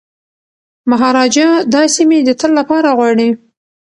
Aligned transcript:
مهاراجا 0.89 1.47
دا 1.73 1.81
سیمي 1.95 2.19
د 2.25 2.29
تل 2.39 2.51
لپاره 2.59 2.89
غواړي. 2.97 3.29